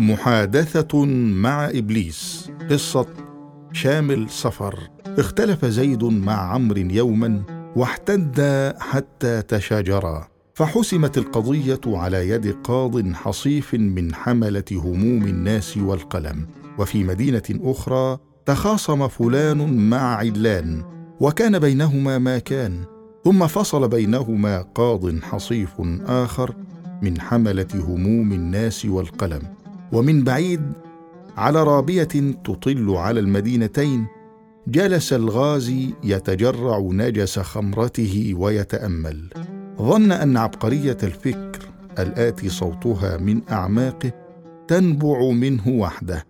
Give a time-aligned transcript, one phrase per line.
[0.00, 1.04] محادثة
[1.34, 2.50] مع إبليس.
[2.70, 3.06] قصة
[3.72, 7.42] شامل سفر اختلف زيد مع عمرو يوما
[7.76, 8.40] واحتد
[8.78, 10.28] حتى تشاجرا.
[10.54, 16.46] فحسمت القضية على يد قاض حصيف من حملة هموم الناس والقلم.
[16.78, 20.84] وفي مدينة أخرى تخاصم فلان مع علان.
[21.20, 22.84] وكان بينهما ما كان.
[23.24, 25.70] ثم فصل بينهما قاض حصيف
[26.06, 26.54] آخر
[27.02, 29.59] من حملة هموم الناس والقلم.
[29.92, 30.72] ومن بعيد
[31.36, 34.06] على رابية تطل على المدينتين
[34.68, 39.30] جلس الغازي يتجرع نجس خمرته ويتأمل.
[39.78, 41.58] ظن أن عبقرية الفكر
[41.98, 44.12] الآتي صوتها من أعماقه
[44.68, 46.26] تنبع منه وحده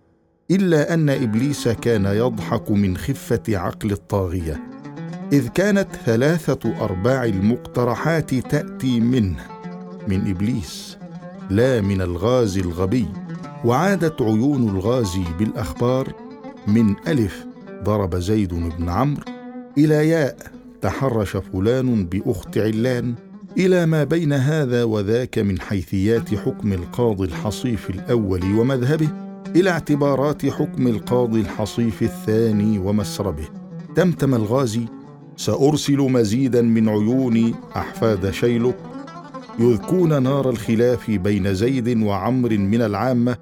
[0.51, 4.59] إلا أن إبليس كان يضحك من خفة عقل الطاغية
[5.33, 9.45] إذ كانت ثلاثة أرباع المقترحات تأتي منه
[10.07, 10.97] من إبليس
[11.49, 13.07] لا من الغازي الغبي.
[13.65, 16.13] وعادت عيون الغازي بالأخبار
[16.67, 17.45] من ألف
[17.83, 19.23] ضرب زيد بن عمرو
[19.77, 20.37] إلى ياء
[20.81, 23.15] تحرش فلان بأخت علان
[23.57, 29.09] إلى ما بين هذا وذاك من حيثيات حكم القاضي الحصيف الأول ومذهبه
[29.55, 33.47] إلى اعتبارات حكم القاضي الحصيف الثاني ومسربه.
[33.95, 34.85] تمتم الغازي
[35.37, 38.77] سأرسل مزيدا من عيون أحفاد شيلك
[39.59, 43.37] يذكون نار الخلاف بين زيد وعمر من العامة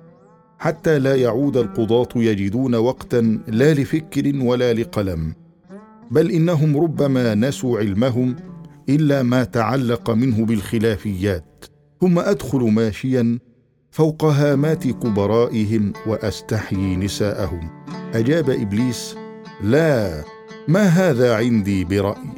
[0.60, 5.34] حتى لا يعود القضاة يجدون وقتا لا لفكر ولا لقلم.
[6.12, 8.36] بل إنهم ربما نسوا علمهم
[8.90, 11.66] إلا ما تعلق منه بالخلافيات.
[12.02, 13.40] ثم أدخل ماشيا
[13.92, 17.70] فوق هامات كبرائهم وأستحيي نساءهم.
[18.14, 19.16] أجاب إبليس
[19.64, 20.24] لا
[20.68, 22.30] ما هذا عندي برأي؟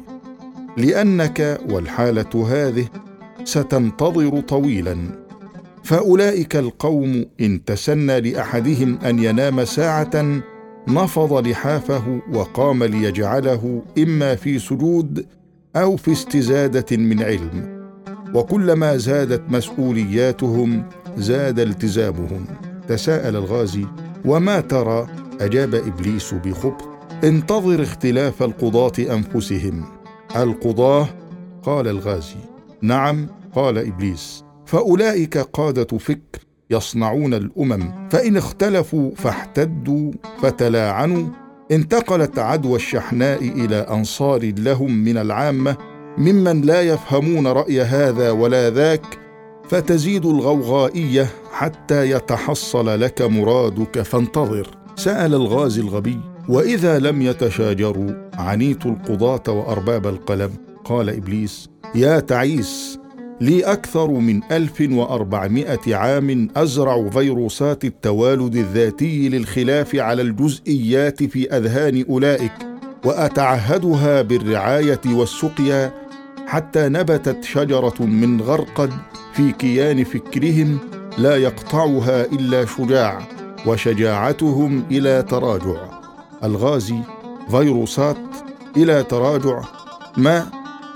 [0.76, 2.88] لأنك والحالة هذه
[3.44, 5.21] ستنتظر طويلا.
[5.84, 10.42] فأولئك القوم إن تسنى لأحدهم أن ينام ساعة
[10.88, 15.26] نفض لحافه وقام ليجعله إما في سجود
[15.76, 17.82] أو في استزادة من علم.
[18.34, 20.84] وكلما زادت مسؤولياتهم
[21.16, 22.44] زاد التزامهم.
[22.88, 23.86] تساءل الغازي
[24.24, 25.06] وما ترى؟
[25.40, 26.84] أجاب إبليس بخبث
[27.24, 29.84] انتظر اختلاف القضاة أنفسهم.
[30.36, 31.08] القضاة؟
[31.62, 32.36] قال الغازي.
[32.82, 34.41] نعم قال إبليس.
[34.72, 36.40] فأولئك قادة فكر
[36.70, 40.12] يصنعون الأمم فإن اختلفوا فاحتدوا
[40.42, 41.26] فتلاعنوا.
[41.70, 45.76] انتقلت عدوى الشحناء إلى أنصار لهم من العامة
[46.18, 49.18] ممن لا يفهمون رأي هذا ولا ذاك
[49.68, 54.68] فتزيد الغوغائية حتى يتحصل لك مرادك فانتظر.
[54.96, 60.50] سأل الغازي الغبي وإذا لم يتشاجروا عنيت القضاة وأرباب القلم.
[60.84, 63.01] قال إبليس يا تعيس
[63.40, 72.04] لي أكثر من ألف وأربعمائة عام أزرع فيروسات التوالد الذاتي للخلاف على الجزئيات في أذهان
[72.08, 72.52] أولئك
[73.04, 75.92] وأتعهدها بالرعاية والسقيا
[76.46, 78.90] حتى نبتت شجرة من غرقد
[79.32, 80.78] في كيان فكرهم
[81.18, 83.28] لا يقطعها إلا شجاع
[83.66, 85.76] وشجاعتهم إلى تراجع.
[86.44, 86.98] الغازي
[87.50, 88.16] فيروسات
[88.76, 89.62] إلى تراجع.
[90.16, 90.46] ما؟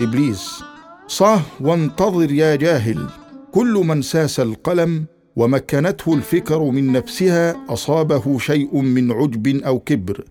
[0.00, 0.62] إبليس
[1.08, 3.06] صه وانتظر يا جاهل.
[3.52, 5.04] كل من ساس القلم
[5.36, 10.24] ومكنته الفكر من نفسها أصابه شيء من عجب أو كبر.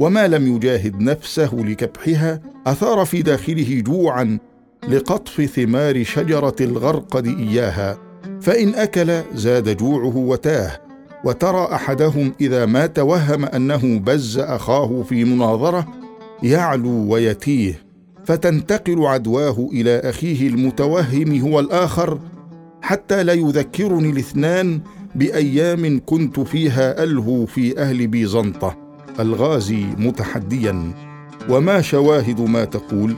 [0.00, 4.38] وما لم يجاهد نفسه لكبحها أثار في داخله جوعا
[4.88, 7.98] لقطف ثمار شجرة الغرقد إياها.
[8.40, 10.80] فإن أكل زاد جوعه وتاه.
[11.24, 15.86] وترى أحدهم إذا ما توهم أنه بز أخاه في مناظرة
[16.42, 17.89] يعلو ويتيه.
[18.30, 22.20] فتنتقل عدواه إلى أخيه المتوهم هو الآخر
[22.82, 24.80] حتى لا يذكرني الاثنان
[25.14, 28.76] بأيام كنت فيها ألهو في أهل بيزنطة.
[29.20, 30.92] الغازي متحديا.
[31.48, 33.16] وما شواهد ما تقول.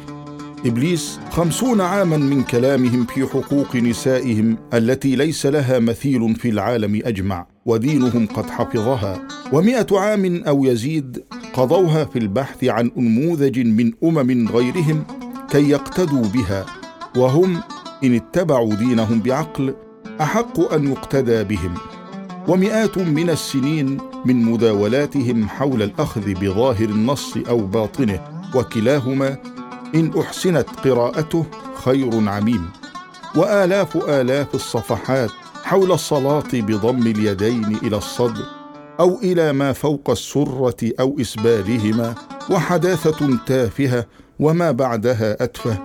[0.67, 7.47] إبليس خمسون عاما من كلامهم في حقوق نسائهم التي ليس لها مثيل في العالم أجمع
[7.67, 9.29] ودينهم قد حفظها.
[9.53, 11.23] ومائه عام أو يزيد
[11.55, 15.05] قضوها في البحث عن أنموذج من أمم غيرهم
[15.51, 16.67] كي يقتدوا بها
[17.17, 17.61] وهم
[18.05, 19.75] إن اتبعوا دينهم بعقل
[20.21, 21.75] أحق أن يقتدى بهم.
[22.49, 28.21] ومئات من السنين من مداولاتهم حول الأخذ بظاهر النص أو باطنه
[28.55, 29.37] وكلاهما
[29.95, 31.47] إن أحسنت قراءته
[31.85, 32.71] خير عميم.
[33.37, 35.31] وآلاف آلاف الصفحات
[35.65, 38.62] حول الصلاة بضم اليدين إلى الصدر
[39.01, 42.15] أو إلى ما فوق السرة أو إسبالهما
[42.51, 44.07] وحداثة تافهة
[44.41, 45.79] وما بعدها أتفه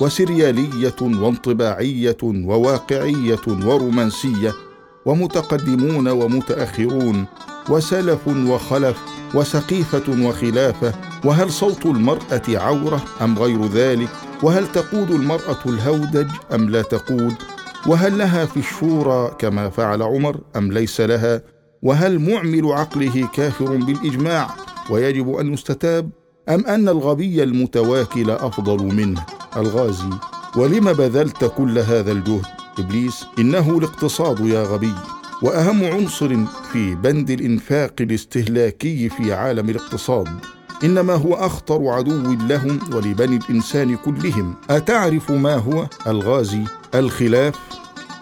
[0.00, 4.52] وسريالية وانطباعية وواقعية ورومانسية
[5.06, 7.24] ومتقدمون ومتأخرون
[7.68, 8.98] وسلف وخلف
[9.34, 10.92] وسقيفة وخلافة
[11.24, 14.08] وهل صوت المرأة عورة أم غير ذلك؟
[14.42, 17.34] وهل تقود المرأة الهودج أم لا تقود؟
[17.86, 21.42] وهل لها في الشورى كما فعل عمر أم ليس لها؟
[21.82, 24.50] وهل معمل عقله كافر بالإجماع
[24.90, 26.10] ويجب أن يستتاب؟
[26.48, 29.24] أم أن الغبي المتواكل أفضل منه؟
[29.56, 30.10] الغازي
[30.56, 32.46] ولم بذلت كل هذا الجهد؟
[32.78, 34.94] إبليس إنه الاقتصاد يا غبي.
[35.42, 36.36] وأهم عنصر
[36.72, 40.28] في بند الإنفاق الاستهلاكي في عالم الاقتصاد
[40.84, 44.54] إنما هو أخطر عدو لهم ولبني الإنسان كلهم.
[44.70, 46.64] أتعرف ما هو؟ الغازي
[46.94, 47.58] الخلاف؟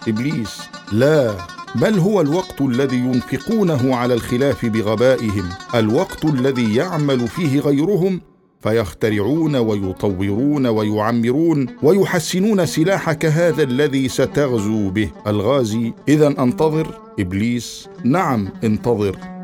[0.08, 0.60] إبليس
[0.92, 1.34] لا.
[1.74, 8.20] بل هو الوقت الذي ينفقونه على الخلاف بغبائهم الوقت الذي يعمل فيه غيرهم
[8.60, 15.10] فيخترعون ويطورون ويعمرون ويحسنون سلاحك هذا الذي ستغزو به.
[15.26, 17.00] الغازي اذا أنتظر.
[17.20, 19.39] إبليس نعم انتظر.